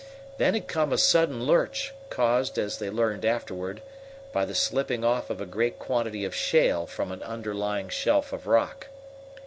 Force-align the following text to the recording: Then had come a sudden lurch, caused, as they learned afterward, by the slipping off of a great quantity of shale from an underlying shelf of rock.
Then 0.39 0.55
had 0.55 0.67
come 0.67 0.91
a 0.91 0.97
sudden 0.97 1.45
lurch, 1.45 1.93
caused, 2.09 2.57
as 2.57 2.79
they 2.79 2.89
learned 2.89 3.23
afterward, 3.23 3.83
by 4.33 4.45
the 4.45 4.55
slipping 4.55 5.03
off 5.03 5.29
of 5.29 5.39
a 5.39 5.45
great 5.45 5.77
quantity 5.77 6.25
of 6.25 6.33
shale 6.33 6.87
from 6.87 7.11
an 7.11 7.21
underlying 7.21 7.87
shelf 7.87 8.33
of 8.33 8.47
rock. 8.47 8.87